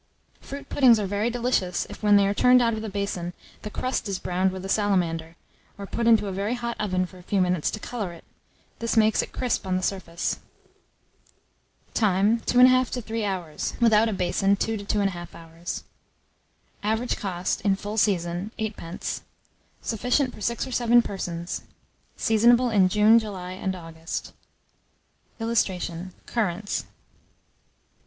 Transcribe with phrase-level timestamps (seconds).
[0.39, 3.69] Fruit puddings are very delicious if, when they are turned out of the basin, the
[3.69, 5.35] crust is browned with a salamander,
[5.77, 8.23] or put into a very hot oven for a few minutes to colour it:
[8.79, 10.39] this makes it crisp on the surface.
[11.93, 12.39] Time.
[12.47, 15.83] 2 1/2 to 3 hours; without a basin, 2 to 2 1/2 hours.
[16.81, 19.21] Average cost, in full season, 8d.
[19.83, 21.61] Sufficient for 6 or 7 persons.
[22.17, 24.33] Seasonable in June, July, and August.
[25.39, 26.85] [Illustration: CURRANTS.